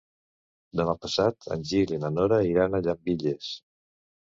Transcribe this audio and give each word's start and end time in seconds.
Demà 0.79 0.95
passat 1.03 1.51
en 1.57 1.67
Gil 1.73 1.95
i 1.95 2.01
na 2.05 2.13
Nora 2.15 2.41
iran 2.55 2.73
a 2.73 2.83
Llambilles. 2.89 3.55